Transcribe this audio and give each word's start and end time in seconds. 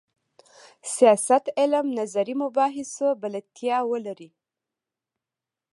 سیاست 0.95 1.43
علم 1.61 1.85
نظري 1.99 2.33
مباحثو 2.43 3.07
بلدتیا 3.21 3.77
ولري. 3.91 4.29